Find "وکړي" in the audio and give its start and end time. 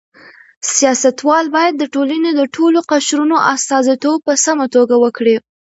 5.03-5.35